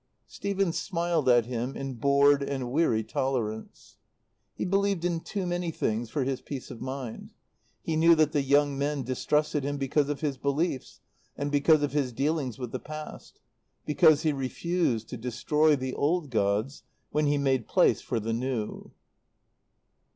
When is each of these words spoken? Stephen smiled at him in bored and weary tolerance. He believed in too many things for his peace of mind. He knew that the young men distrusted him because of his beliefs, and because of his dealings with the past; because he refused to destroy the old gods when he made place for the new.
Stephen 0.25 0.73
smiled 0.73 1.29
at 1.29 1.45
him 1.45 1.75
in 1.77 1.93
bored 1.93 2.41
and 2.41 2.71
weary 2.71 3.03
tolerance. 3.03 3.97
He 4.55 4.65
believed 4.65 5.05
in 5.05 5.19
too 5.19 5.45
many 5.45 5.69
things 5.69 6.09
for 6.09 6.23
his 6.23 6.41
peace 6.41 6.71
of 6.71 6.81
mind. 6.81 7.35
He 7.83 7.95
knew 7.95 8.15
that 8.15 8.31
the 8.31 8.41
young 8.41 8.75
men 8.79 9.03
distrusted 9.03 9.63
him 9.63 9.77
because 9.77 10.09
of 10.09 10.21
his 10.21 10.37
beliefs, 10.39 11.01
and 11.37 11.51
because 11.51 11.83
of 11.83 11.91
his 11.93 12.13
dealings 12.13 12.57
with 12.57 12.71
the 12.71 12.79
past; 12.79 13.41
because 13.85 14.23
he 14.23 14.33
refused 14.33 15.07
to 15.09 15.17
destroy 15.17 15.75
the 15.75 15.93
old 15.93 16.31
gods 16.31 16.81
when 17.11 17.27
he 17.27 17.37
made 17.37 17.67
place 17.67 18.01
for 18.01 18.19
the 18.19 18.33
new. 18.33 18.89